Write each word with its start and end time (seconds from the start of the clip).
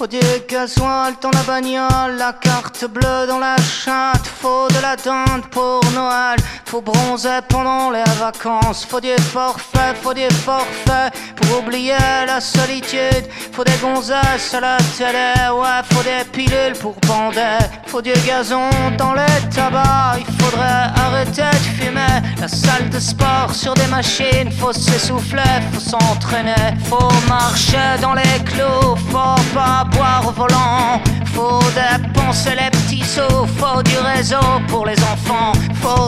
Faut 0.00 0.06
du 0.06 0.18
gasoil 0.48 1.12
dans 1.20 1.30
la 1.30 1.42
bagnole, 1.42 2.16
la 2.16 2.32
carte 2.32 2.86
bleue 2.86 3.26
dans 3.28 3.38
la 3.38 3.56
chatte. 3.58 4.26
Faut 4.40 4.66
de 4.68 4.80
la 4.80 4.96
dinde 4.96 5.44
pour 5.50 5.82
Noël, 5.92 6.38
faut 6.70 6.80
bronzer 6.80 7.42
pendant 7.48 7.90
les 7.90 8.04
vacances. 8.20 8.86
Faut 8.88 9.00
du 9.00 9.16
forfait, 9.32 9.92
faut 10.00 10.14
du 10.14 10.28
forfait 10.46 11.10
pour 11.34 11.58
oublier 11.58 11.96
la 12.26 12.40
solitude. 12.40 13.26
Faut 13.52 13.64
des 13.64 13.76
gonzesses 13.82 14.54
à 14.54 14.60
la 14.60 14.76
télé, 14.96 15.32
ouais, 15.52 15.82
faut 15.90 16.04
des 16.04 16.24
pilules 16.30 16.78
pour 16.80 16.94
bander. 17.08 17.58
Faut 17.86 18.00
du 18.00 18.12
gazon 18.24 18.70
dans 18.96 19.14
les 19.14 19.40
tabacs, 19.52 20.20
il 20.20 20.34
faudrait 20.38 20.86
arrêter 21.04 21.50
de 21.62 21.68
fumer. 21.76 22.16
La 22.40 22.46
salle 22.46 22.88
de 22.88 23.00
sport 23.00 23.52
sur 23.52 23.74
des 23.74 23.88
machines, 23.88 24.52
faut 24.52 24.72
s'essouffler, 24.72 25.56
faut 25.72 25.80
s'entraîner. 25.80 26.66
Faut 26.88 27.12
marcher 27.28 27.98
dans 28.00 28.14
les 28.14 28.38
clous, 28.44 28.94
faut 29.10 29.42
pas 29.52 29.84
boire 29.90 30.22
au 30.28 30.30
volant. 30.30 31.02
Faut 31.34 31.60
dépenser 31.74 32.50
les 32.50 32.70
petits 32.70 33.04
sous, 33.04 33.46
faut 33.58 33.82
du 33.82 33.98
réseau 33.98 34.36
pour 34.68 34.86
les 34.86 34.98
enfants. 35.02 35.52
Faut 35.82 36.06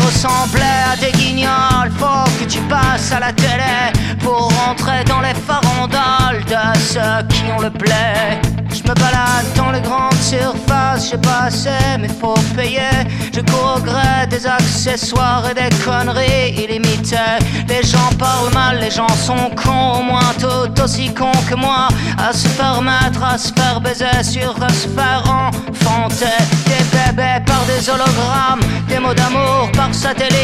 à 0.60 0.96
des 0.96 1.12
guignols, 1.12 1.90
faut 1.98 2.30
que 2.38 2.44
tu 2.44 2.60
passes 2.62 3.12
à 3.12 3.20
la 3.20 3.32
télé 3.32 3.92
pour 4.20 4.52
rentrer 4.66 5.04
dans 5.04 5.20
les 5.20 5.34
farandoles 5.34 6.44
de 6.44 6.78
ceux 6.78 7.26
qui 7.28 7.44
ont 7.52 7.60
le 7.60 7.70
blé. 7.70 8.40
Je 8.70 8.82
me 8.88 8.94
balade 8.94 9.46
dans 9.56 9.70
les 9.70 9.80
grandes 9.80 10.14
surfaces, 10.14 11.10
j'ai 11.10 11.18
pas 11.18 11.44
assez, 11.46 11.70
mais 12.00 12.08
faut 12.08 12.34
payer. 12.56 13.06
Je 13.34 13.40
cours 13.40 13.80
des 14.28 14.46
accessoires 14.46 15.44
et 15.50 15.54
des 15.54 15.74
conneries 15.84 16.54
illimitées. 16.56 17.38
Les 17.68 17.82
gens 17.82 18.10
parlent 18.18 18.52
mal, 18.54 18.78
les 18.80 18.90
gens 18.90 19.08
sont 19.08 19.50
cons, 19.62 20.00
au 20.00 20.02
moins 20.02 20.32
tout 20.38 20.82
aussi 20.82 21.12
cons 21.12 21.42
que 21.48 21.54
moi. 21.54 21.88
À 22.18 22.32
se 22.32 22.48
faire 22.48 22.80
mettre, 22.82 23.22
à 23.22 23.36
se 23.38 23.52
faire 23.52 23.80
baiser, 23.80 24.22
sur 24.22 24.54
à 24.62 24.68
se 24.70 24.88
faire 24.88 25.22
enfanter. 25.26 26.38
Des 26.66 26.84
bébés 26.96 27.42
par 27.46 27.62
des 27.66 27.88
hologrammes, 27.88 28.62
des 28.88 28.98
mots 28.98 29.14
d'amour 29.14 29.70
par 29.74 29.94
satellite. 29.94 30.41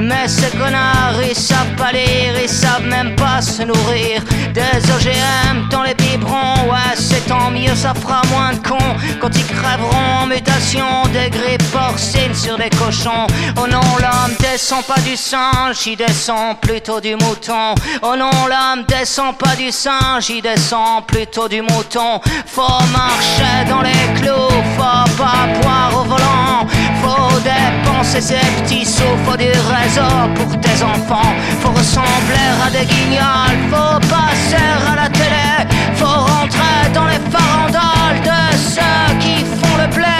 Mais 0.00 0.28
ces 0.28 0.50
connards, 0.56 1.20
ils 1.28 1.34
savent 1.34 1.74
pas 1.76 1.90
lire, 1.90 2.34
ils 2.40 2.48
savent 2.48 2.86
même 2.86 3.16
pas 3.16 3.42
se 3.42 3.62
nourrir. 3.62 4.22
Des 4.54 4.90
OGM 4.92 5.68
dans 5.70 5.82
les 5.82 5.94
biberons, 5.94 6.70
ouais, 6.70 6.94
c'est 6.94 7.26
tant 7.26 7.50
mieux, 7.50 7.74
ça 7.74 7.94
fera 7.94 8.22
moins 8.30 8.52
de 8.52 8.66
cons 8.66 8.96
quand 9.20 9.30
ils 9.34 9.46
crèveront 9.46 10.22
en 10.22 10.26
mutation 10.26 11.02
des 11.12 11.30
grippes 11.30 11.70
porcines 11.72 12.34
sur 12.34 12.56
des 12.56 12.70
cochons. 12.70 13.26
Oh 13.56 13.66
non, 13.68 13.80
l'homme 13.98 14.36
descend 14.38 14.84
pas 14.84 15.00
du 15.00 15.16
singe, 15.16 15.86
il 15.86 15.96
descend 15.96 16.58
plutôt 16.60 17.00
du 17.00 17.14
mouton. 17.16 17.74
Oh 18.02 18.14
non, 18.16 18.30
l'homme 18.48 18.84
descend 18.86 19.36
pas 19.36 19.56
du 19.56 19.72
singe, 19.72 20.30
il 20.30 20.42
descend 20.42 21.06
plutôt 21.06 21.48
du 21.48 21.60
mouton. 21.60 22.20
Faut 22.46 22.82
marcher 22.92 23.68
dans 23.68 23.82
les 23.82 24.20
clous, 24.20 24.62
faut 24.76 25.16
pas 25.16 25.46
boire 25.60 25.92
au 26.00 26.04
volant. 26.04 26.66
Faut 27.02 27.40
dépenser 27.40 28.20
ses 28.20 28.34
petits 28.62 28.84
sous, 28.84 29.16
faut 29.24 29.36
du 29.36 29.44
réseau 29.46 30.28
pour 30.34 30.60
tes 30.60 30.82
enfants. 30.82 31.32
Faut 31.60 31.70
ressembler 31.70 32.50
à 32.64 32.70
des 32.70 32.86
guignols, 32.86 33.58
faut 33.70 33.98
passer 34.08 34.68
à 34.90 34.94
la 34.96 35.08
télé. 35.08 35.66
Faut 35.94 36.06
rentrer 36.06 36.90
dans 36.92 37.06
les 37.06 37.20
farandoles 37.30 38.20
de 38.24 38.40
ceux 38.56 39.18
qui 39.20 39.44
font 39.60 39.76
le 39.82 39.86
blé. 39.94 40.18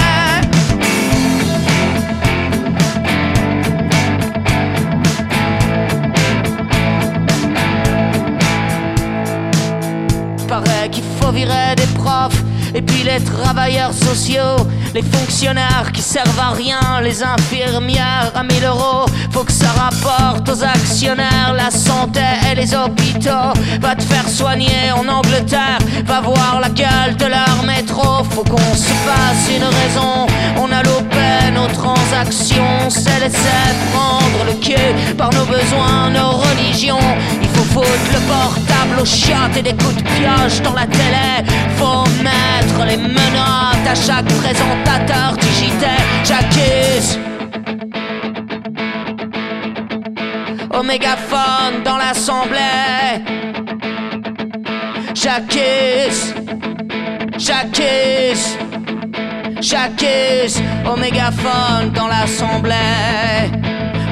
Paraît 10.48 10.88
qu'il 10.90 11.04
faut 11.20 11.32
virer 11.32 11.74
des 11.76 11.86
profs 11.94 12.42
et 12.74 12.82
puis 12.82 13.02
les 13.02 13.22
travailleurs 13.24 13.92
sociaux, 13.92 14.56
les 14.94 15.02
fonctionnaires 15.02 15.90
qui 15.92 16.02
servent 16.02 16.40
à 16.40 16.50
rien, 16.50 17.00
les 17.02 17.22
infirmières 17.22 18.32
à 18.34 18.42
1000 18.42 18.64
euros. 18.64 19.06
Faut 19.32 19.44
que 19.44 19.52
ça 19.52 19.68
rapporte 19.70 20.48
aux 20.48 20.64
actionnaires 20.64 21.54
la 21.54 21.70
santé 21.70 22.20
et 22.50 22.54
les 22.54 22.74
hôpitaux. 22.74 23.52
Va 23.80 23.94
te 23.94 24.02
faire 24.02 24.28
soigner 24.28 24.92
en 24.94 25.06
Angleterre, 25.08 25.78
va 26.04 26.20
voir 26.20 26.60
la 26.60 26.70
gueule 26.70 27.16
de 27.16 27.26
leur 27.26 27.62
métro. 27.64 28.24
Faut 28.30 28.44
qu'on 28.44 28.74
se 28.74 28.92
fasse 29.06 29.48
une 29.54 29.64
raison. 29.64 30.26
On 30.56 30.70
a 30.72 30.82
loupé 30.82 31.50
nos 31.54 31.68
transactions, 31.68 32.90
s'est 32.90 33.20
laissé 33.20 33.58
prendre 33.92 34.44
le 34.46 34.54
cul 34.64 35.14
par 35.16 35.30
nos 35.32 35.44
besoins, 35.44 36.10
nos 36.10 36.32
religions. 36.32 36.98
Le 37.80 38.20
portable 38.26 39.00
aux 39.00 39.04
chiottes 39.04 39.56
et 39.56 39.62
des 39.62 39.70
coups 39.70 39.94
de 39.94 40.02
pioche 40.02 40.60
dans 40.62 40.74
la 40.74 40.86
télé. 40.86 41.46
Faut 41.76 42.04
mettre 42.24 42.84
les 42.86 42.96
menottes 42.96 43.86
à 43.88 43.94
chaque 43.94 44.26
présentateur 44.26 45.36
digitaire. 45.36 46.00
J'accuse. 46.24 47.18
Au 50.76 50.82
mégaphone 50.82 51.82
dans 51.84 51.96
l'assemblée. 51.98 53.22
J'accuse. 55.14 56.34
J'accuse. 57.36 58.58
J'accuse. 59.60 60.60
Au 60.84 60.96
mégaphone 60.96 61.92
dans 61.94 62.08
l'assemblée. 62.08 62.74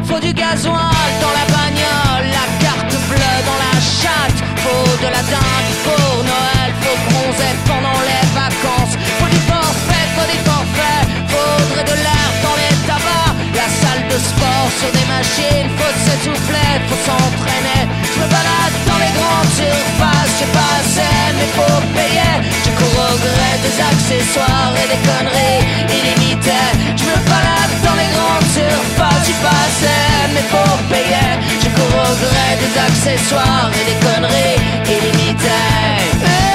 Faut 0.04 0.20
du 0.20 0.32
gasoil 0.32 1.12
dans 1.20 1.32
la 1.38 1.44
bagnole, 1.52 2.30
chatte. 4.00 4.40
Faut 4.62 4.96
de 5.04 5.08
la 5.16 5.22
dinde 5.32 5.70
pour 5.84 6.24
Noël, 6.32 6.70
faut 6.82 6.98
bronzer 7.06 7.54
pendant 7.66 7.98
les 8.10 8.24
vacances. 8.34 8.94
Faut 9.18 9.30
du 9.34 9.40
forfait, 9.50 10.06
faut 10.16 10.28
des 10.32 10.42
forfaits, 10.50 11.06
faudrait 11.30 11.84
de 11.84 11.96
tabacs. 12.02 12.15
De 14.16 14.22
sport 14.22 14.70
sur 14.80 14.90
des 14.92 15.06
machines, 15.12 15.68
faut 15.76 15.96
s'essouffler, 16.04 16.72
faut 16.88 17.02
s'entraîner. 17.04 17.84
Je 18.02 18.18
me 18.18 18.26
balade 18.32 18.76
dans 18.88 18.96
les 18.96 19.12
grandes 19.12 19.52
surfaces, 19.52 20.32
j'ai 20.38 20.50
pas 20.56 20.72
assez, 20.80 21.20
mais 21.36 21.50
faut 21.52 21.82
payer. 21.92 22.34
Je 22.64 22.70
cours 22.78 22.96
au 22.96 23.16
gré 23.20 23.50
des 23.60 23.76
accessoires 23.76 24.72
et 24.80 24.88
des 24.88 25.02
conneries 25.04 25.60
illimitées. 25.92 26.72
Je 26.96 27.04
me 27.04 27.18
balade 27.28 27.74
dans 27.84 27.96
les 28.00 28.08
grandes 28.16 28.48
surfaces, 28.56 29.26
j'ai 29.26 29.40
pas 29.44 29.60
assez, 29.68 30.32
mais 30.32 30.46
faut 30.48 30.76
payer. 30.88 31.32
Je 31.60 31.68
cours 31.76 31.96
au 32.08 32.14
gré 32.24 32.48
des 32.56 32.72
accessoires 32.88 33.68
et 33.68 33.84
des 33.84 33.98
conneries 34.00 34.56
illimitées. 34.96 36.45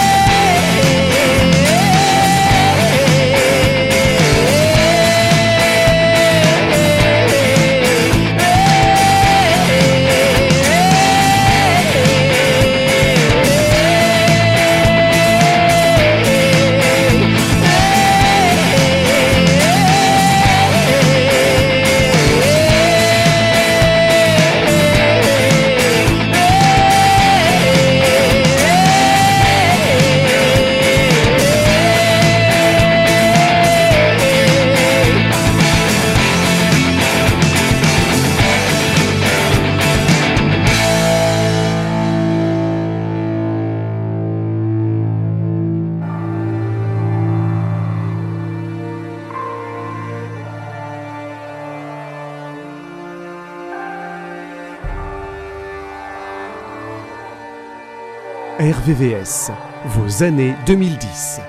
Vos 59.86 60.22
années 60.22 60.54
2010. 60.66 61.40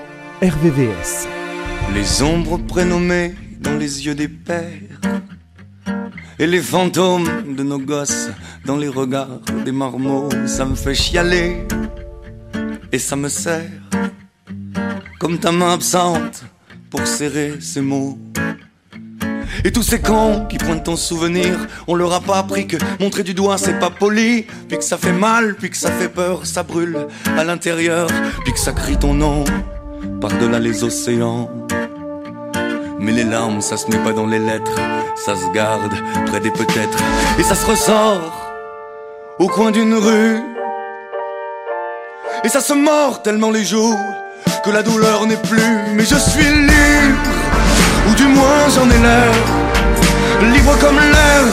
RVVS. 0.41 1.27
Les 1.93 2.21
ombres 2.21 2.57
prénommées 2.57 3.35
dans 3.59 3.73
les 3.73 4.05
yeux 4.05 4.15
des 4.15 4.29
pères 4.29 4.61
et 6.39 6.47
les 6.47 6.61
fantômes 6.61 7.53
de 7.53 7.63
nos 7.63 7.79
gosses 7.79 8.29
dans 8.65 8.77
les 8.77 8.87
regards 8.87 9.41
des 9.65 9.73
marmots, 9.73 10.29
ça 10.45 10.63
me 10.63 10.75
fait 10.75 10.95
chialer 10.95 11.67
et 12.93 12.99
ça 12.99 13.17
me 13.17 13.27
sert 13.27 13.69
comme 15.19 15.37
ta 15.37 15.51
main 15.51 15.73
absente 15.73 16.45
pour 16.89 17.05
serrer 17.05 17.59
ces 17.59 17.81
mots. 17.81 18.17
Et 19.65 19.71
tous 19.71 19.83
ces 19.83 20.01
cons 20.01 20.45
qui 20.49 20.57
pointent 20.57 20.83
ton 20.83 20.97
souvenir, 20.97 21.57
on 21.87 21.95
leur 21.95 22.13
a 22.13 22.19
pas 22.19 22.37
appris 22.37 22.67
que 22.67 22.77
montrer 22.99 23.23
du 23.23 23.33
doigt 23.33 23.57
c'est 23.57 23.79
pas 23.79 23.89
poli, 23.89 24.45
puis 24.67 24.77
que 24.77 24.83
ça 24.83 24.97
fait 24.97 25.13
mal, 25.13 25.55
puis 25.55 25.69
que 25.69 25.77
ça 25.77 25.89
fait 25.89 26.09
peur, 26.09 26.45
ça 26.45 26.63
brûle 26.63 27.07
à 27.37 27.43
l'intérieur, 27.43 28.07
puis 28.43 28.53
que 28.53 28.59
ça 28.59 28.73
crie 28.73 28.97
ton 28.97 29.13
nom. 29.13 29.43
par-delà 30.19 30.59
les 30.59 30.83
océans. 30.83 31.49
Mais 32.99 33.11
les 33.11 33.23
larmes, 33.23 33.61
ça 33.61 33.77
se 33.77 33.87
met 33.89 33.97
pas 33.97 34.13
dans 34.13 34.27
les 34.27 34.39
lettres, 34.39 34.79
ça 35.15 35.35
se 35.35 35.49
garde 35.53 35.93
près 36.27 36.39
des 36.39 36.51
peut-être, 36.51 36.97
et 37.39 37.43
ça 37.43 37.55
se 37.55 37.65
ressort 37.65 38.43
au 39.39 39.47
coin 39.47 39.71
d'une 39.71 39.93
rue. 39.93 40.39
Et 42.43 42.49
ça 42.49 42.59
se 42.59 42.73
mord 42.73 43.21
tellement 43.21 43.51
les 43.51 43.63
jours 43.63 43.97
que 44.63 44.69
la 44.69 44.83
douleur 44.83 45.25
n'est 45.25 45.37
plus. 45.37 45.77
Mais 45.95 46.03
je 46.03 46.15
suis 46.15 46.43
libre, 46.43 47.29
du 48.23 48.29
moins 48.29 48.63
j'en 48.73 48.89
ai 48.89 48.99
l'air. 49.07 49.33
Libre 50.53 50.75
comme 50.79 50.97
l'air, 50.97 51.43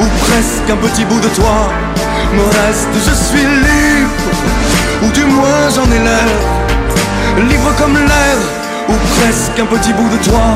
ou 0.00 0.04
presque 0.24 0.68
un 0.70 0.76
petit 0.76 1.04
bout 1.04 1.20
de 1.20 1.28
toi 1.28 1.58
me 2.36 2.44
reste. 2.58 2.94
Je 3.06 3.14
suis 3.26 3.46
libre, 3.66 4.10
ou 5.02 5.10
du 5.10 5.24
moins 5.24 5.64
j'en 5.74 5.90
ai 5.96 6.00
l'air. 6.08 6.30
Libre 7.50 7.72
comme 7.78 7.94
l'air, 7.94 8.38
ou 8.88 8.94
presque 9.16 9.58
un 9.58 9.66
petit 9.66 9.92
bout 9.92 10.08
de 10.16 10.22
toi 10.28 10.46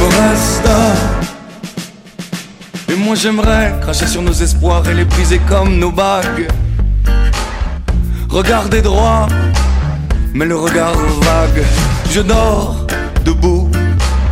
me 0.00 0.06
reste. 0.20 0.68
Et 2.90 2.96
moi 2.96 3.14
j'aimerais 3.14 3.74
cracher 3.80 4.06
sur 4.06 4.22
nos 4.22 4.32
espoirs 4.32 4.82
et 4.90 4.94
les 4.94 5.04
briser 5.04 5.40
comme 5.48 5.78
nos 5.78 5.92
bagues. 5.92 6.48
Regarder 8.28 8.82
droit, 8.82 9.28
mais 10.34 10.44
le 10.44 10.56
regard 10.56 10.96
vague. 11.20 11.62
Je 12.10 12.20
dors 12.20 12.86
debout 13.24 13.68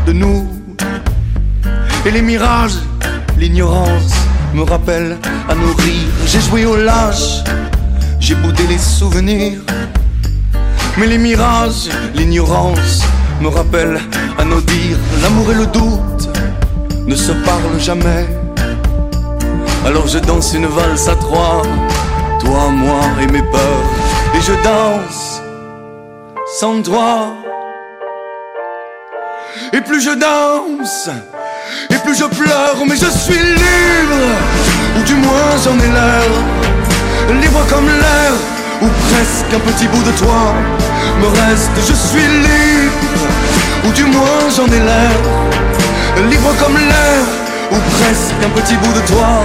de 0.07 0.13
nous. 0.13 0.46
Et 2.07 2.13
les 2.13 2.23
mirages, 2.23 2.79
l'ignorance 3.37 4.15
me 4.55 4.63
rappelle 4.63 5.19
à 5.49 5.57
nos 5.57 5.75
rires. 5.75 6.15
J'ai 6.25 6.41
joué 6.41 6.65
au 6.65 6.77
lâche, 6.77 7.43
j'ai 8.21 8.37
boudé 8.37 8.65
les 8.69 8.79
souvenirs. 8.79 9.59
Mais 10.99 11.09
les 11.09 11.19
mirages, 11.19 11.89
l'ignorance 12.15 13.03
me 13.41 13.49
rappellent 13.49 14.01
à 14.39 14.45
nos 14.45 14.61
dires. 14.61 14.99
L'amour 15.21 15.51
et 15.51 15.55
le 15.57 15.67
doute 15.67 16.29
ne 17.09 17.17
se 17.17 17.33
parlent 17.33 17.81
jamais. 17.81 18.27
Alors 19.85 20.07
je 20.07 20.19
danse 20.21 20.55
une 20.55 20.67
valse 20.67 21.09
à 21.09 21.17
trois, 21.17 21.63
toi, 22.39 22.71
moi 22.71 23.01
et 23.21 23.27
mes 23.27 23.43
peurs. 23.43 23.91
Et 24.37 24.41
je 24.43 24.53
danse 24.63 25.43
sans 26.61 26.81
toi. 26.83 27.35
Et 29.73 29.81
plus 29.81 30.01
je 30.01 30.11
danse, 30.11 31.11
et 31.91 31.99
plus 32.05 32.17
je 32.17 32.25
pleure, 32.25 32.77
mais 32.87 32.97
je 32.97 33.11
suis 33.11 33.39
libre, 33.39 34.23
ou 34.99 35.03
du 35.03 35.15
moins 35.15 35.51
j'en 35.65 35.79
ai 35.79 35.89
l'air, 35.89 37.41
libre 37.41 37.65
comme 37.71 37.87
l'air, 37.87 38.33
ou 38.83 38.87
presque 39.09 39.53
un 39.55 39.61
petit 39.71 39.87
bout 39.89 40.03
de 40.03 40.13
toi 40.19 40.55
me 41.21 41.27
reste, 41.27 41.71
je 41.89 41.95
suis 41.95 42.27
libre, 42.27 43.27
ou 43.87 43.93
du 43.93 44.05
moins 44.05 44.51
j'en 44.55 44.67
ai 44.67 44.81
l'air, 44.81 46.31
libre 46.31 46.55
comme 46.63 46.77
l'air, 46.77 47.25
ou 47.73 47.77
presque 47.99 48.35
un 48.45 48.61
petit 48.61 48.77
bout 48.77 48.93
de 48.93 49.07
toi 49.07 49.45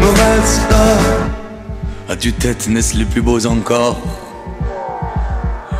me 0.00 0.08
reste. 0.08 0.74
À 2.10 2.16
tu 2.16 2.32
tête 2.32 2.68
naissent 2.68 2.94
les 2.94 3.04
plus 3.04 3.20
beaux 3.20 3.46
encore? 3.46 3.98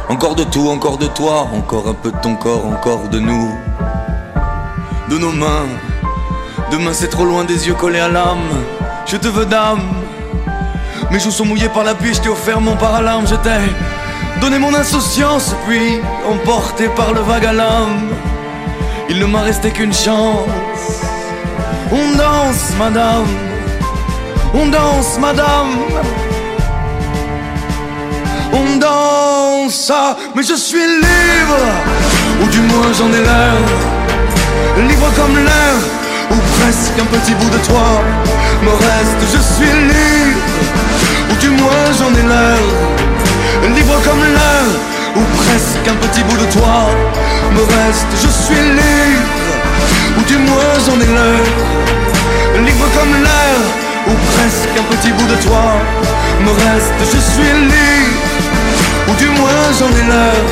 Encore 0.08 0.34
de 0.34 0.44
tout, 0.44 0.69
encore 0.69 0.98
de 0.98 1.06
toi, 1.06 1.48
encore 1.54 1.88
un 1.88 1.94
peu 1.94 2.10
de 2.10 2.16
ton 2.19 2.34
corps, 2.34 2.66
encore 2.66 3.08
de 3.08 3.19
nous, 3.19 3.50
de 5.10 5.19
nos 5.19 5.32
mains. 5.32 5.66
Demain 6.70 6.93
c'est 6.93 7.08
trop 7.08 7.25
loin 7.25 7.44
des 7.44 7.66
yeux 7.66 7.75
collés 7.75 8.00
à 8.00 8.08
l'âme. 8.08 8.50
Je 9.06 9.16
te 9.16 9.28
veux 9.28 9.46
d'âme. 9.46 9.82
Mes 11.10 11.19
joues 11.19 11.31
sont 11.31 11.46
mouillées 11.46 11.70
par 11.70 11.84
la 11.84 11.94
pluie, 11.94 12.12
je 12.12 12.20
t'ai 12.20 12.28
offert 12.28 12.60
mon 12.60 12.76
paralarme, 12.76 13.26
je 13.26 13.37
t'ai 13.37 13.60
donné 14.40 14.58
mon 14.58 14.75
insouciance, 14.75 15.55
puis 15.66 16.00
emporté 16.31 16.88
par 16.88 17.12
le 17.12 17.20
vague 17.20 17.46
à 17.46 17.52
l'âme. 17.52 18.10
Il 19.08 19.19
ne 19.19 19.26
m'a 19.26 19.40
resté 19.40 19.70
qu'une 19.70 19.94
chance. 19.94 20.49
On 21.90 22.16
danse, 22.16 22.72
madame. 22.78 23.26
On 24.52 24.66
danse, 24.66 25.19
madame. 25.19 25.70
On 28.52 28.76
danse, 28.76 29.93
mais 30.34 30.43
je 30.43 30.54
suis 30.54 30.87
libre, 30.87 31.61
ou 32.43 32.46
du 32.49 32.61
moins 32.61 32.93
j'en 32.93 33.08
ai 33.08 33.22
l'air. 33.22 33.97
Libre 36.68 36.82
comme 36.84 36.92
l'air, 36.98 37.00
ou 37.00 37.00
presque 37.00 37.08
un 37.08 37.16
petit 37.16 37.32
bout 37.42 37.50
de 37.50 37.62
toi 37.66 37.86
me 38.62 38.70
reste. 38.70 39.30
Je 39.32 39.38
suis 39.38 39.72
libre, 39.72 40.40
ou 41.30 41.34
du 41.40 41.50
moins 41.50 41.88
j'en 41.96 42.10
ai 42.12 42.26
l'air. 42.26 42.64
Libre 43.74 43.96
comme 44.04 44.24
l'air, 44.34 44.68
ou 45.16 45.22
presque 45.30 45.88
un 45.88 45.96
petit 45.96 46.22
bout 46.22 46.36
de 46.36 46.46
toi 46.52 46.86
me 47.54 47.60
reste. 47.60 48.12
Je 48.22 48.28
suis 48.28 48.62
libre, 48.78 49.24
ou 50.18 50.22
du 50.24 50.36
moins 50.36 50.74
j'en 50.84 51.00
ai 51.00 51.06
l'air. 51.16 51.46
Libre 52.66 52.86
comme 52.96 53.14
l'air, 53.24 53.58
ou 54.06 54.12
presque 54.36 54.76
un 54.78 54.86
petit 54.94 55.12
bout 55.12 55.26
de 55.26 55.36
toi 55.42 55.64
me 56.44 56.50
reste. 56.50 57.00
Je 57.00 57.18
suis 57.32 57.52
libre, 57.62 58.18
ou 59.08 59.14
du 59.14 59.28
moins 59.28 59.64
j'en 59.78 59.88
ai 59.88 60.04
l'air. 60.12 60.44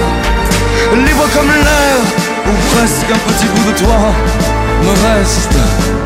Libre 1.07 1.29
comme 1.35 1.49
l'air, 1.49 1.99
ou 2.47 2.53
presque 2.75 3.11
un 3.11 3.21
petit 3.29 3.47
bout 3.47 3.71
de 3.71 3.79
toi 3.79 3.99
me 4.83 4.91
reste. 4.91 6.06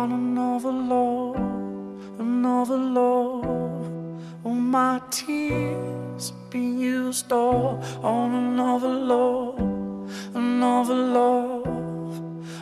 on 0.00 0.12
another 0.12 0.72
love, 0.72 1.36
another 2.18 2.78
love. 2.78 3.44
All 4.44 4.54
my 4.78 4.98
tears 5.10 6.32
been 6.48 6.78
used 6.78 7.30
up 7.30 7.84
on 8.02 8.28
another 8.44 8.94
love, 9.12 9.58
another 10.34 10.94
love. 10.94 11.66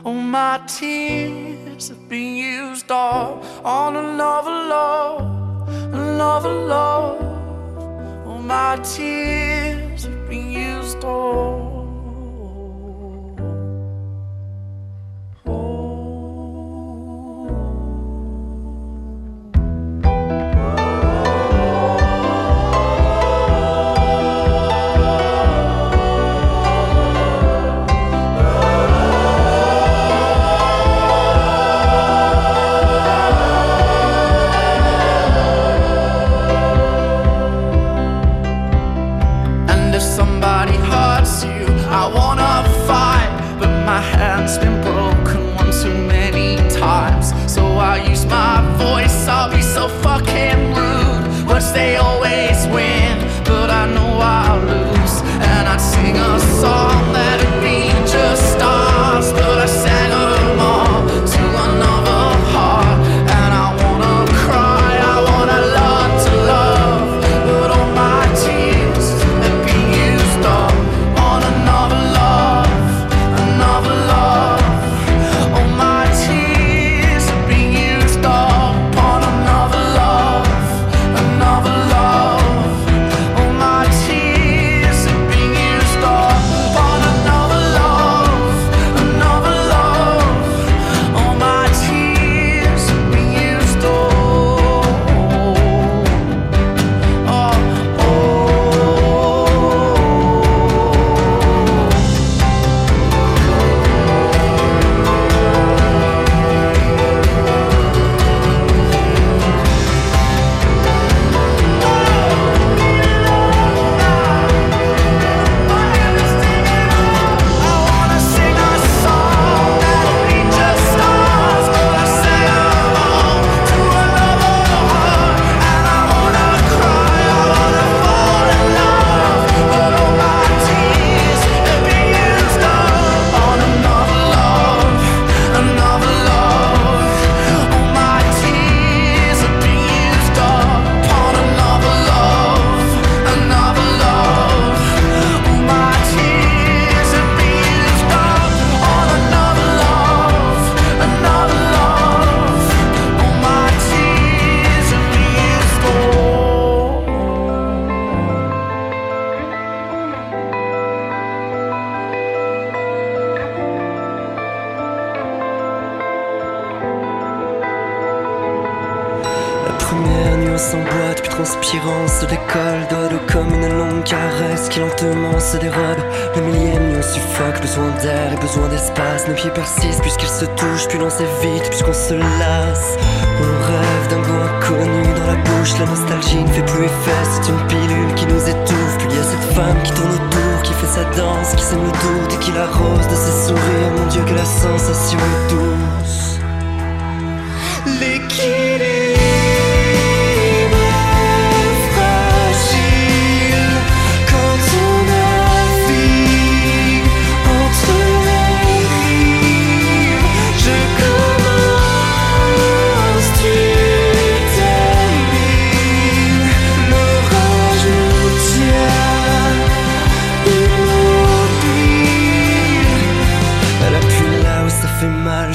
All 0.05 0.21
my 0.39 0.61
tears 0.67 1.91
have 1.91 2.09
been 2.09 2.35
used 2.35 2.91
up 2.91 3.45
on 3.65 3.95
another 3.95 4.57
love, 4.75 5.69
another 5.95 6.55
love. 6.75 7.23
All 8.27 8.39
my 8.39 8.81
tears 8.83 10.03
have 10.07 10.29
been 10.29 10.51
used 10.51 11.05
up. 11.05 11.58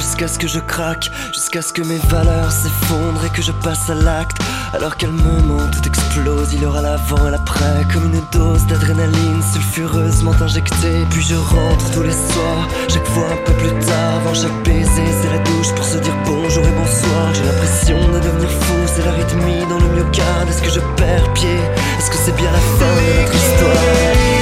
Jusqu'à 0.04 1.62
ce 1.62 1.72
que 1.72 1.82
mes 1.82 1.98
valeurs 2.08 2.52
s'effondrent 2.52 3.24
et 3.24 3.30
que 3.30 3.42
je 3.42 3.52
passe 3.52 3.88
à 3.90 3.94
l'acte. 3.94 4.36
Alors 4.72 4.96
qu'elle 4.96 5.12
me 5.12 5.40
ment, 5.42 5.68
tout 5.70 5.86
explose, 5.86 6.52
il 6.52 6.62
y 6.62 6.66
aura 6.66 6.82
l'avant 6.82 7.26
et 7.26 7.30
l'après, 7.30 7.86
comme 7.92 8.04
une 8.04 8.20
dose 8.32 8.66
d'adrénaline 8.66 9.42
sulfureusement 9.52 10.34
injectée. 10.40 11.06
Puis 11.10 11.22
je 11.22 11.34
rentre 11.34 11.90
tous 11.92 12.02
les 12.02 12.12
soirs, 12.12 12.68
chaque 12.88 13.06
fois 13.06 13.28
un 13.32 13.36
peu 13.44 13.52
plus 13.54 13.86
tard, 13.86 14.16
avant 14.16 14.34
chaque 14.34 14.62
baiser, 14.64 15.08
c'est 15.22 15.30
la 15.30 15.38
douche 15.38 15.72
pour 15.74 15.84
se 15.84 15.98
dire 15.98 16.16
bonjour 16.26 16.64
et 16.66 16.72
bonsoir. 16.72 17.34
J'ai 17.34 17.44
l'impression 17.44 17.98
de 18.12 18.18
devenir 18.20 18.50
fou, 18.50 18.74
c'est 18.86 19.04
la 19.04 19.12
rythmie 19.12 19.64
dans 19.68 19.78
le 19.78 19.88
myocarde. 19.94 20.48
Est-ce 20.48 20.62
que 20.62 20.70
je 20.70 20.80
perds 20.96 21.32
pied? 21.34 21.58
Est-ce 21.98 22.10
que 22.10 22.16
c'est 22.16 22.36
bien 22.36 22.50
la 22.50 22.58
fin 22.58 22.94
de 22.94 23.20
notre 23.20 23.34
histoire? 23.34 24.33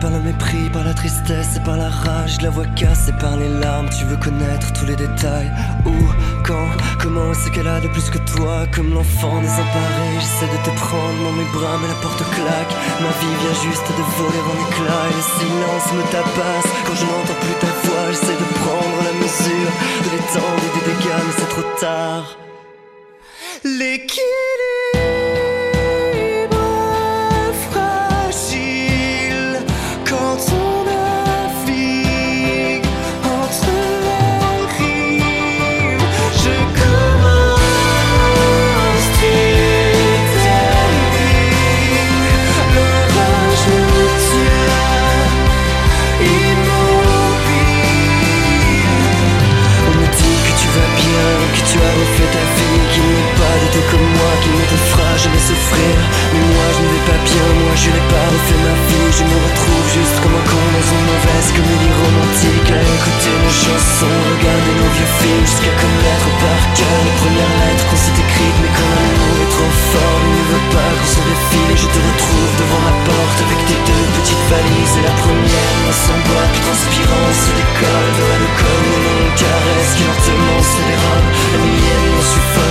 Par 0.00 0.10
le 0.10 0.20
mépris, 0.20 0.70
par 0.72 0.84
la 0.84 0.94
tristesse 0.94 1.56
et 1.56 1.60
par 1.60 1.76
la 1.76 1.88
rage, 1.88 2.40
la 2.40 2.50
voix 2.50 2.66
cassée 2.76 3.12
par 3.18 3.36
les 3.36 3.48
larmes. 3.48 3.88
Tu 3.90 4.04
veux 4.04 4.16
connaître 4.16 4.72
tous 4.72 4.86
les 4.86 4.94
détails. 4.94 5.50
Où, 5.84 5.94
quand, 6.44 6.68
comment, 7.00 7.34
c'est 7.34 7.50
qu'elle 7.50 7.66
a 7.66 7.80
de 7.80 7.88
plus 7.88 8.08
que 8.08 8.18
toi. 8.18 8.66
Comme 8.72 8.94
l'enfant 8.94 9.40
désemparé, 9.40 10.08
j'essaie 10.14 10.46
de 10.46 10.60
te 10.62 10.70
prendre 10.78 11.18
dans 11.24 11.32
mes 11.32 11.50
bras, 11.52 11.76
mais 11.80 11.88
la 11.88 11.94
porte 11.94 12.22
claque. 12.22 12.74
Ma 13.02 13.10
vie 13.18 13.34
vient 13.42 13.70
juste 13.70 13.88
de 13.98 14.04
voler 14.14 14.42
en 14.46 14.56
éclats 14.62 15.06
et 15.10 15.16
le 15.18 15.24
silence 15.38 15.86
me 15.92 16.02
tabasse. 16.12 16.70
Quand 16.86 16.94
je 16.94 17.06
n'entends 17.06 17.40
plus 17.42 17.58
ta 17.58 17.72
voix, 17.82 18.10
j'essaie 18.10 18.38
de 18.38 18.48
prendre 18.62 18.98
la 19.02 19.14
mesure 19.18 19.72
de 20.04 20.08
l'étendue 20.14 20.70
des 20.74 20.84
dégâts, 20.92 21.22
mais 21.26 21.34
c'est 21.36 21.48
trop 21.48 21.68
tard. 21.80 22.38
L'équilibre. 23.64 24.93
Mais 55.34 56.46
moi 56.46 56.66
je 56.70 56.78
ne 56.78 56.90
vais 56.94 57.06
pas 57.10 57.20
bien, 57.26 57.46
moi 57.58 57.74
je 57.74 57.90
n'ai 57.90 58.06
pas 58.06 58.22
refait 58.30 58.60
ma 58.62 58.74
vie. 58.86 59.10
Je 59.18 59.24
me 59.26 59.34
retrouve 59.34 59.86
juste 59.90 60.16
comme 60.22 60.36
un 60.38 60.46
con 60.46 60.62
dans 60.62 60.86
une 60.94 61.04
mauvaise 61.10 61.48
comédie 61.58 61.94
romantique. 62.06 62.70
À 62.70 62.78
écouter 62.78 63.34
nos 63.42 63.50
chansons, 63.50 64.18
regarder 64.30 64.74
nos 64.78 64.90
vieux 64.94 65.12
films 65.18 65.42
Jusqu'à 65.42 65.74
connaître 65.74 66.28
par 66.38 66.60
cœur 66.78 66.98
les 67.02 67.16
premières 67.18 67.54
lettres 67.66 67.86
qu'on 67.90 67.98
s'est 67.98 68.14
écrites. 68.14 68.58
Mais 68.62 68.72
quand 68.78 68.90
l'amour 68.94 69.36
est 69.42 69.52
trop 69.58 69.74
fort, 69.90 70.20
il 70.22 70.34
ne 70.38 70.46
veut 70.54 70.66
pas 70.70 70.90
qu'on 70.94 71.10
se 71.10 71.22
défile. 71.26 71.70
Et 71.74 71.80
je 71.82 71.88
te 71.90 71.98
retrouve 71.98 72.52
devant 72.62 72.82
ma 72.86 72.94
porte 73.02 73.38
avec 73.42 73.60
tes 73.66 73.80
deux 73.90 74.06
petites 74.22 74.46
valises. 74.54 74.94
Et 75.02 75.02
la 75.02 75.16
première 75.18 75.90
sans 75.98 76.20
boîte, 76.30 76.54
transpirant 76.62 77.30
se 77.34 77.50
décolle. 77.58 78.12
De 78.14 78.22
l'alcool 78.22 79.02
Et 79.18 79.34
caresse 79.34 79.90
qui 79.98 80.02
lentement 80.06 80.62
se 80.62 80.78
dérobe 80.78 81.28
La 81.50 81.58
mienne 81.58 82.06
m'en 82.14 82.22
suffit 82.22 82.63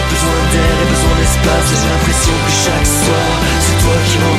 j'ai 1.44 1.90
l'impression 1.90 2.34
que 2.46 2.52
chaque 2.52 2.86
soir, 2.86 3.28
c'est 3.60 3.78
toi 3.84 3.96
qui 4.06 4.18
m'en 4.20 4.38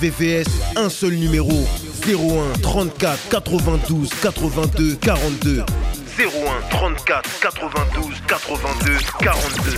RVVS, 0.00 0.48
un 0.76 0.88
seul 0.88 1.14
numéro 1.14 1.52
01 2.06 2.52
34 2.62 3.18
92 3.28 4.08
82 4.24 4.96
42. 4.96 5.64
01 6.16 6.24
34 6.70 7.22
92 7.60 8.22
82 8.26 8.98
42. 9.18 9.76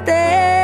hurts 0.00 0.63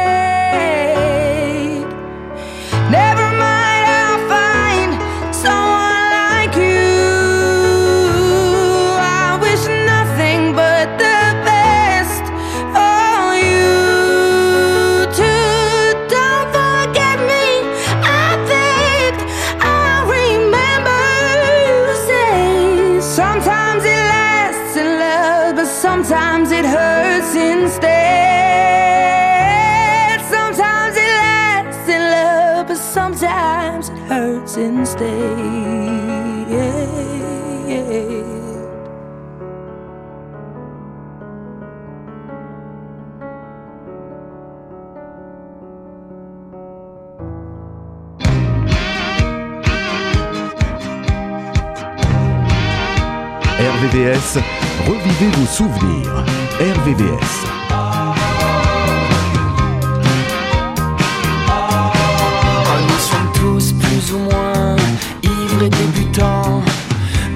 Revivez 54.13 55.31
vos 55.37 55.47
souvenirs. 55.47 56.25
RVVS. 56.59 57.47
Ah, 57.71 58.15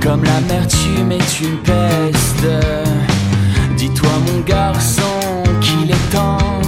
comme 0.03 0.25
l'amertume 0.25 1.13
est 1.13 1.41
une 1.41 1.59
peste 1.59 2.47
Dis-toi 3.77 4.09
mon 4.27 4.41
garçon 4.41 5.03
qu'il 5.61 5.93
est 5.93 6.11
temps 6.11 6.61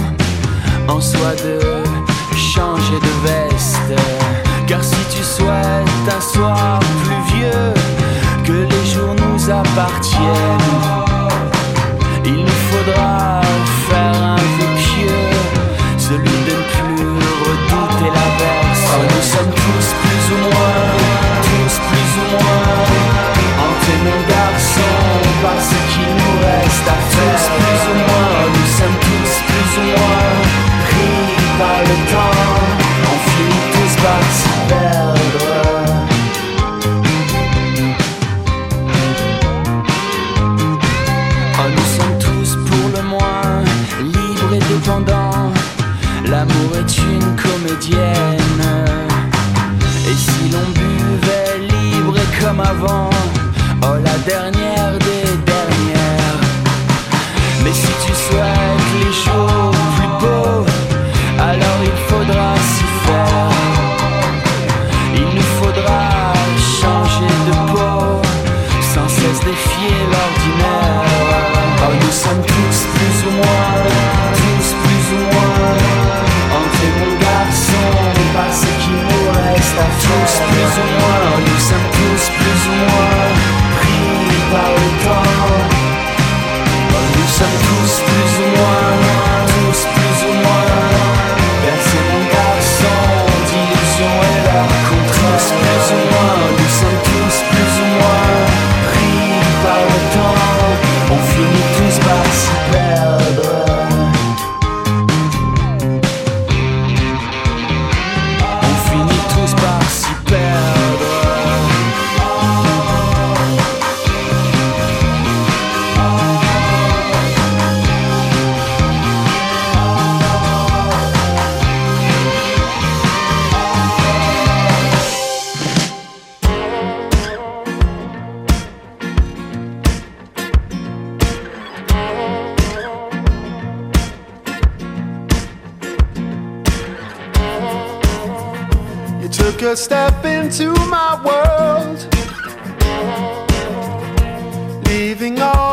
En 0.87 1.01
soi 1.01 1.35
de 1.43 1.59
changer 2.33 2.99
de 3.01 3.27
veste 3.27 4.01
Car 4.67 4.81
si 4.81 4.95
tu 5.11 5.21
souhaites 5.21 6.15
un 6.15 6.21
soir 6.21 6.79
pluvieux 7.03 7.73
que 8.47 8.53
les 8.53 8.85
jours 8.85 9.13
nous 9.13 9.49
appartiennent. 9.49 10.71
Il 12.23 12.45
nous 12.45 12.61
faudra 12.71 13.41
faire 13.89 14.23
un 14.23 14.35
vœu 14.37 14.71
pieux, 14.77 15.27
celui 15.97 16.37
de 16.47 16.55
ne 16.55 16.63
plus 16.73 17.07
redouter 17.43 18.09
l'averse. 18.17 18.83
Oh, 18.85 18.93
ah 18.93 19.05
nous 19.13 19.25
sommes 19.33 19.53
tous 19.63 19.87
plus 20.01 20.25
ou 20.33 20.39
moins, 20.45 20.83
tous 21.47 21.75
plus 21.89 22.11
ou 22.21 22.25
moins, 22.31 22.71
entre 23.67 23.93
nos 24.07 24.21
garçons 24.33 25.03
par 25.43 25.59
ce 25.69 25.77
qu'il 25.91 26.11
nous 26.19 26.35
reste 26.47 26.87
à 26.87 26.99
faire. 27.11 27.35
Tous 27.35 27.47
plus 27.59 27.81
ou 27.91 27.95
moins, 28.07 28.39
nous 28.55 28.69
sommes 28.77 28.99
tous 29.07 29.33
plus 29.49 29.71
ou 29.81 29.85
moins, 29.91 30.31
pris 30.85 31.19
par 31.59 31.79
le 31.81 31.95
temps. 32.11 32.36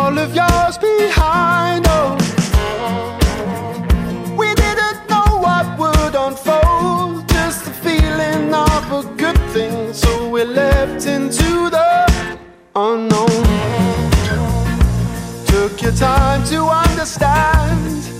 all 0.04 0.18
of 0.18 0.34
yours 0.34 0.76
behind. 0.76 1.86
Oh, 1.88 2.16
we 4.36 4.48
didn't 4.54 5.00
know 5.08 5.28
what 5.46 5.66
would 5.78 6.14
unfold, 6.26 7.26
just 7.28 7.64
the 7.64 7.74
feeling 7.86 8.52
of 8.52 8.84
a 9.00 9.02
good 9.22 9.38
thing. 9.54 9.94
So 9.94 10.28
we 10.28 10.44
left 10.44 11.06
into 11.06 11.70
the 11.76 11.90
unknown. 12.76 13.44
Took 15.46 15.80
your 15.80 15.92
time 15.92 16.44
to 16.52 16.58
understand. 16.84 18.13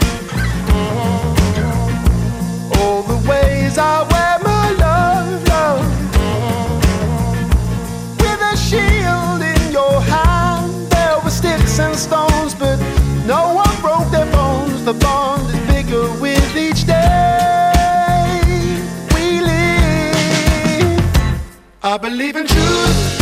I 21.94 21.96
believe 21.96 22.34
in 22.34 22.44
truth. 22.44 23.20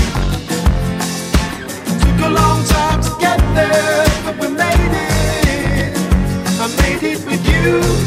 Took 2.00 2.20
a 2.24 2.30
long 2.30 2.64
time 2.64 3.02
to 3.02 3.10
get 3.20 3.38
there, 3.54 4.06
but 4.24 4.38
we 4.40 4.48
made 4.48 4.94
it. 4.96 5.94
I 6.58 6.66
made 6.80 7.02
it 7.02 7.22
with 7.26 7.46
you. 7.46 8.01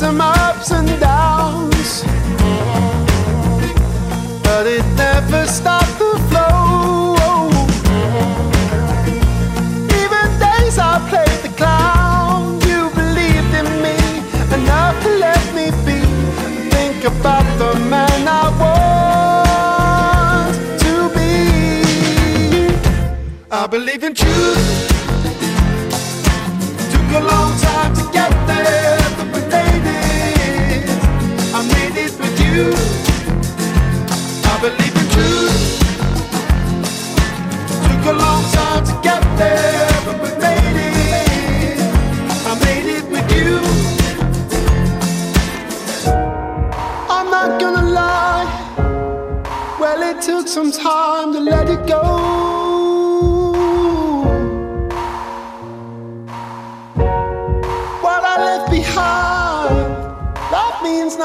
Some 0.00 0.29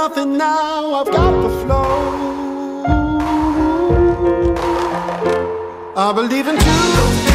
nothing 0.08 0.38
now, 0.38 0.94
I've 0.94 1.08
got 1.08 1.32
the 1.42 1.50
flow. 1.62 2.86
I 5.98 6.14
believe 6.14 6.48
in 6.48 6.58
two 6.60 7.35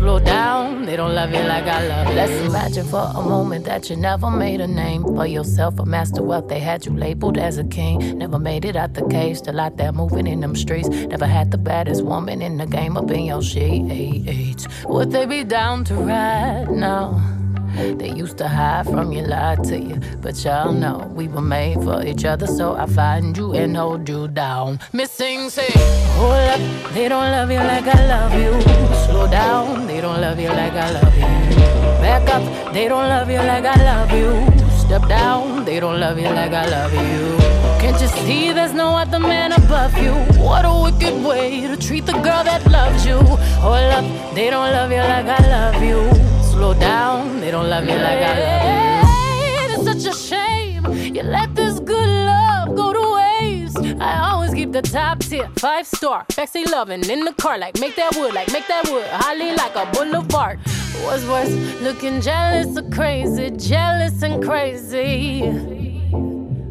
slow 0.00 0.18
down. 0.18 0.86
They 0.86 0.96
don't 0.96 1.14
love 1.14 1.30
you 1.30 1.42
like 1.42 1.64
I 1.64 1.86
love. 1.86 2.14
Let's 2.14 2.32
imagine 2.48 2.86
for 2.86 3.12
a 3.14 3.22
moment 3.22 3.66
that 3.66 3.90
you 3.90 3.96
never 3.96 4.30
made 4.30 4.62
a 4.62 4.66
name 4.66 5.02
for 5.04 5.26
yourself, 5.26 5.78
a 5.78 5.84
master 5.84 6.22
wealth. 6.22 6.48
They 6.48 6.58
had 6.58 6.86
you 6.86 6.92
labeled 6.96 7.36
as 7.36 7.58
a 7.58 7.64
king. 7.64 8.16
Never 8.16 8.38
made 8.38 8.64
it 8.64 8.76
out 8.76 8.94
the 8.94 9.06
cave, 9.08 9.36
still 9.36 9.60
out 9.60 9.76
there 9.76 9.92
moving 9.92 10.26
in 10.26 10.40
them 10.40 10.56
streets. 10.56 10.88
Never 10.88 11.26
had 11.26 11.50
the 11.50 11.58
baddest 11.58 12.02
woman 12.02 12.40
in 12.40 12.56
the 12.56 12.66
game 12.66 12.96
up 12.96 13.10
in 13.10 13.24
your 13.26 13.42
sheets. 13.42 14.66
Would 14.86 15.10
they 15.10 15.26
be 15.26 15.44
down 15.44 15.84
to 15.84 15.94
ride 15.94 16.70
now? 16.70 17.20
They 17.76 18.10
used 18.10 18.38
to 18.38 18.48
hide 18.48 18.86
from 18.86 19.12
you, 19.12 19.22
lie 19.22 19.56
to 19.64 19.78
you. 19.78 20.00
But 20.20 20.44
y'all 20.44 20.72
know 20.72 21.10
we 21.14 21.28
were 21.28 21.40
made 21.42 21.82
for 21.82 22.04
each 22.04 22.24
other, 22.24 22.46
so 22.46 22.74
I 22.74 22.86
find 22.86 23.36
you 23.36 23.52
and 23.54 23.76
hold 23.76 24.08
you 24.08 24.28
down. 24.28 24.80
Missing, 24.92 25.50
say, 25.50 25.70
hold 26.18 26.32
up, 26.32 26.60
they 26.92 27.08
don't 27.08 27.30
love 27.30 27.50
you 27.50 27.58
like 27.58 27.86
I 27.86 28.06
love 28.06 28.34
you. 28.34 28.52
Slow 29.06 29.26
down, 29.28 29.86
they 29.86 30.00
don't 30.00 30.20
love 30.20 30.38
you 30.38 30.48
like 30.48 30.72
I 30.72 30.90
love 30.90 31.14
you. 31.14 31.60
Back 32.02 32.28
up, 32.28 32.72
they 32.72 32.88
don't 32.88 33.08
love 33.08 33.30
you 33.30 33.38
like 33.38 33.64
I 33.64 33.76
love 33.84 34.10
you. 34.12 34.30
Step 34.78 35.06
down, 35.08 35.64
they 35.64 35.78
don't 35.80 36.00
love 36.00 36.18
you 36.18 36.28
like 36.28 36.52
I 36.52 36.66
love 36.66 36.92
you. 36.92 37.36
Can't 37.80 38.00
you 38.00 38.08
see 38.08 38.52
there's 38.52 38.74
no 38.74 38.88
other 38.96 39.20
man 39.20 39.52
above 39.52 39.96
you? 39.96 40.12
What 40.42 40.64
a 40.64 40.82
wicked 40.82 41.24
way 41.24 41.60
to 41.62 41.76
treat 41.76 42.06
the 42.06 42.12
girl 42.12 42.44
that 42.44 42.66
loves 42.70 43.06
you. 43.06 43.18
Hold 43.64 43.92
up, 43.98 44.34
they 44.34 44.50
don't 44.50 44.70
love 44.72 44.90
you 44.90 44.98
like 44.98 45.26
I 45.26 45.40
love 45.48 45.82
you 45.82 46.29
slow 46.60 46.74
down. 46.74 47.40
They 47.40 47.50
don't 47.50 47.70
love 47.70 47.84
you 47.84 47.94
like 47.94 48.22
I 48.30 48.32
love 48.44 49.08
you. 49.08 49.74
It's 49.74 50.04
such 50.04 50.04
a 50.12 50.16
shame 50.28 50.84
you 51.14 51.22
let 51.22 51.54
this 51.54 51.80
good 51.80 52.10
love 52.32 52.76
go 52.76 52.92
to 52.92 53.04
waste. 53.18 53.78
I 53.98 54.30
always 54.30 54.52
keep 54.52 54.70
the 54.70 54.82
top 54.82 55.20
tier, 55.20 55.48
five 55.56 55.86
star, 55.86 56.26
sexy 56.30 56.66
loving 56.66 57.08
in 57.08 57.24
the 57.24 57.32
car, 57.32 57.56
like 57.56 57.80
make 57.80 57.96
that 57.96 58.14
wood, 58.14 58.34
like 58.34 58.52
make 58.52 58.66
that 58.68 58.84
wood, 58.90 59.06
holly 59.06 59.52
like 59.62 59.74
a 59.74 59.86
boulevard. 59.94 60.58
What's 61.04 61.24
worse, 61.24 61.54
looking 61.80 62.20
jealous 62.20 62.76
or 62.76 62.86
crazy, 62.90 63.50
jealous 63.52 64.22
and 64.22 64.44
crazy. 64.44 65.79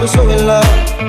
was 0.00 0.12
so 0.12 0.28
in 0.28 0.46
love. 0.46 1.07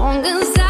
Long 0.00 0.24
as 0.24 0.56
I 0.56 0.69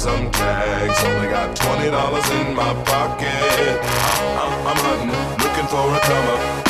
some 0.00 0.30
tags. 0.30 1.04
Only 1.04 1.28
got 1.28 1.54
twenty 1.54 1.90
dollars 1.90 2.30
in 2.30 2.54
my 2.54 2.72
pocket. 2.84 3.80
I'm, 4.40 4.66
I'm 4.66 4.76
hunting, 4.76 5.10
looking 5.44 5.66
for 5.66 5.94
a 5.94 6.00
come. 6.00 6.69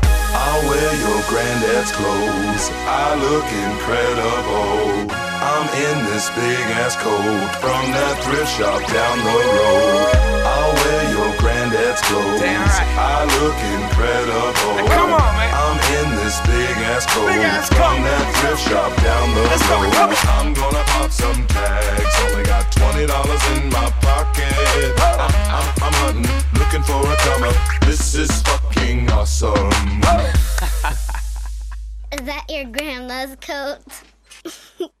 I'll 0.33 0.63
wear 0.69 0.93
your 0.95 1.21
granddad's 1.29 1.91
clothes. 1.91 2.69
I 2.87 3.15
look 3.15 3.47
incredible. 3.67 5.30
I'm 5.51 5.67
in 5.67 6.07
this 6.07 6.31
big 6.31 6.63
ass 6.79 6.95
coat 6.95 7.19
from 7.59 7.91
that 7.91 8.15
thrift 8.23 8.55
shop 8.55 8.79
down 8.87 9.19
the 9.19 9.35
road. 9.35 10.07
I'll 10.47 10.71
wear 10.79 11.11
your 11.11 11.27
granddad's 11.43 11.99
clothes. 12.07 12.39
I 12.95 13.27
look 13.35 13.59
incredible. 13.59 14.79
Come 14.87 15.11
on, 15.11 15.31
man. 15.35 15.51
I'm 15.51 15.75
in 15.99 16.07
this 16.23 16.39
big 16.47 16.71
ass 16.87 17.03
coat 17.11 17.35
from 17.75 17.99
that 17.99 18.23
thrift 18.39 18.63
shop 18.63 18.95
down 19.03 19.35
the 19.35 19.43
Let's 19.51 19.59
road. 19.67 19.91
Go, 19.91 20.15
I'm 20.39 20.55
gonna 20.55 20.87
pop 20.87 21.11
some 21.11 21.43
tags. 21.51 22.15
Only 22.31 22.47
got 22.47 22.71
twenty 22.71 23.03
dollars 23.03 23.43
in 23.51 23.67
my 23.75 23.91
pocket. 23.99 24.55
I, 25.03 25.27
I'm, 25.51 25.67
I'm 25.83 25.91
hunting, 25.99 26.31
looking 26.55 26.79
for 26.87 27.03
a 27.03 27.15
come 27.27 27.43
up. 27.43 27.59
This 27.83 28.15
is 28.15 28.31
fucking 28.47 29.11
awesome. 29.11 29.67
Is 32.15 32.23
that 32.23 32.47
your 32.47 32.71
grandma's 32.71 33.35
coat? 33.43 33.83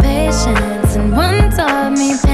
patience 0.31 0.95
and 0.95 1.11
one 1.11 1.49
taught 1.51 1.91
me 1.91 2.30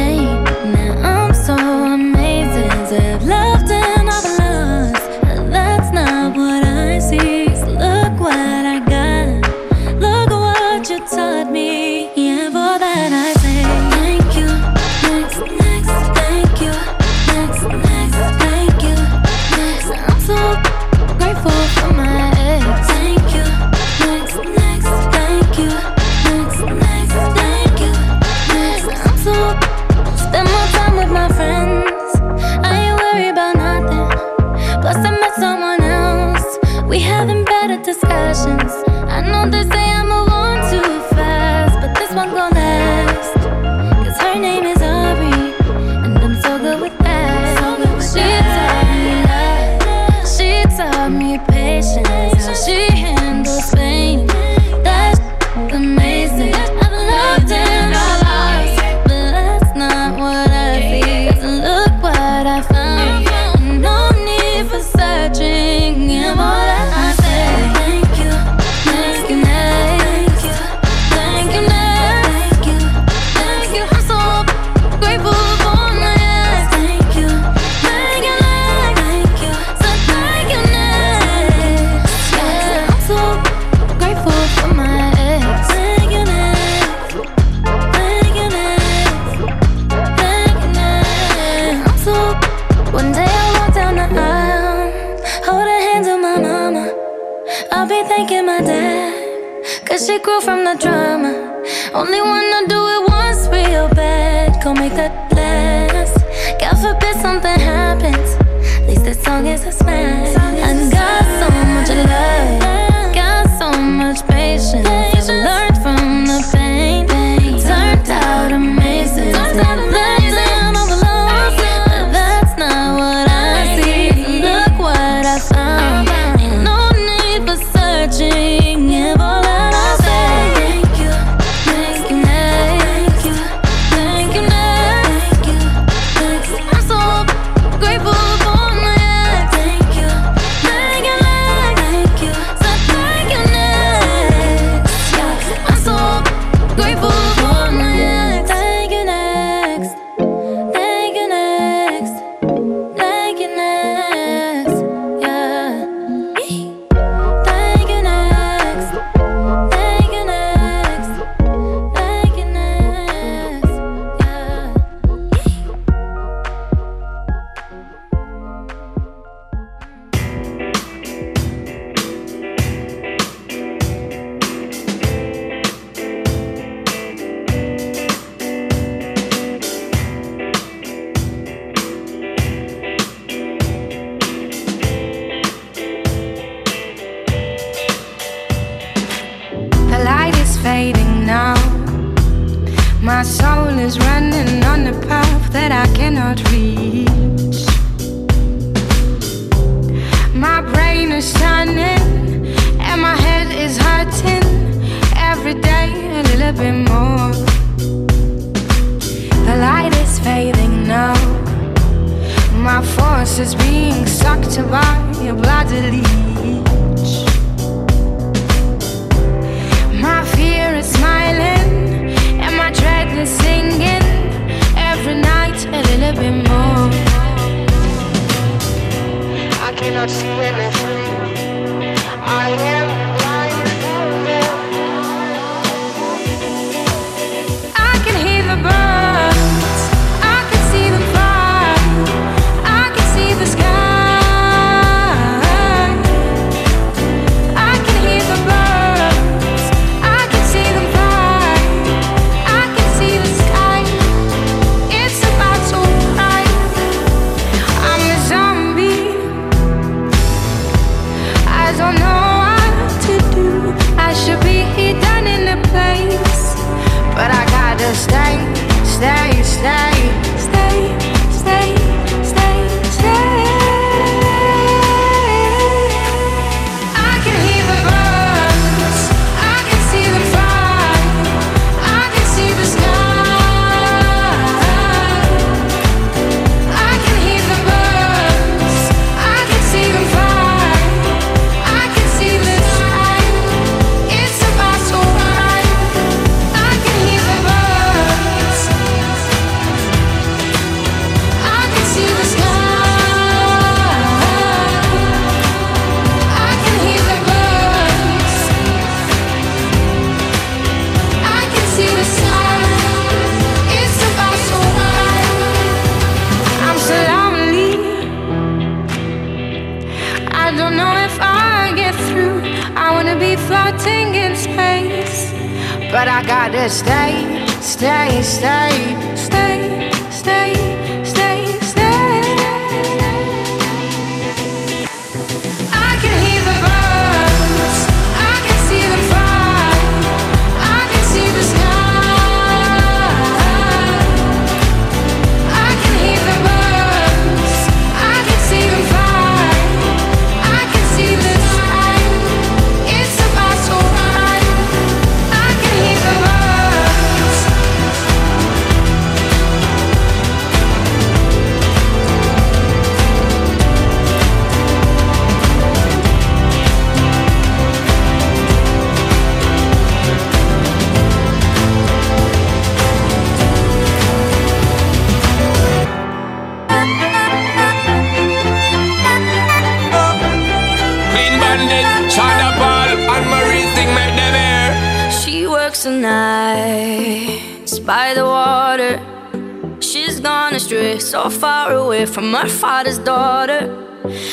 from 392.18 392.34
her 392.34 392.50
father's 392.50 392.98
daughter. 392.98 393.62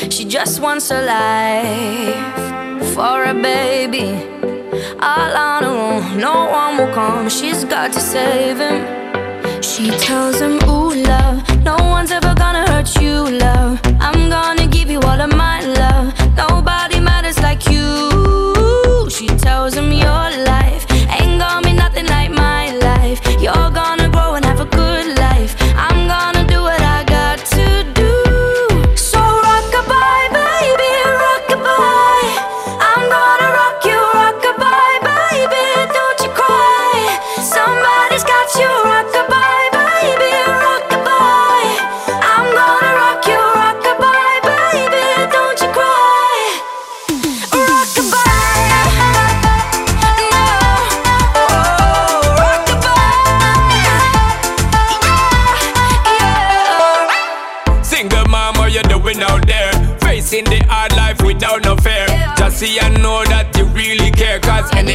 She 0.09 0.25
just 0.25 0.59
wants 0.59 0.89
a 0.89 1.03
life 1.05 2.93
for 2.95 3.25
a 3.25 3.33
baby. 3.35 4.09
All 4.99 5.33
on 5.37 5.63
her 5.63 5.69
own, 5.69 6.17
no 6.17 6.49
one 6.49 6.77
will 6.77 6.91
come. 6.95 7.29
She's 7.29 7.63
got 7.63 7.93
to 7.93 7.99
save 7.99 8.57
him. 8.57 8.81
She 9.61 9.91
tells 10.07 10.41
him, 10.41 10.53
Ooh, 10.67 10.95
love. 10.95 11.34